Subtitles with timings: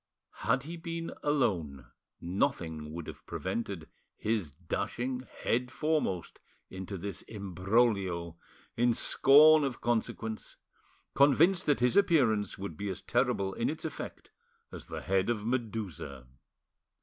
[0.47, 1.85] Had he been alone,
[2.19, 6.39] nothing would have prevented his dashing head foremost
[6.71, 8.35] into this imbroglio,
[8.75, 10.55] in scorn of consequence,
[11.13, 14.31] convinced that his appearance would be as terrible in its effect
[14.71, 16.25] as the head of Medusa.